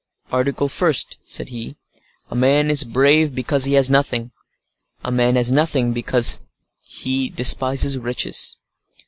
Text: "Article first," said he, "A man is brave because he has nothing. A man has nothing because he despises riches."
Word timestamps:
"Article 0.31 0.67
first," 0.67 1.19
said 1.23 1.49
he, 1.49 1.75
"A 2.31 2.35
man 2.35 2.71
is 2.71 2.83
brave 2.83 3.35
because 3.35 3.65
he 3.65 3.73
has 3.73 3.87
nothing. 3.87 4.31
A 5.03 5.11
man 5.11 5.35
has 5.35 5.51
nothing 5.51 5.93
because 5.93 6.39
he 6.81 7.29
despises 7.29 7.99
riches." 7.99 8.57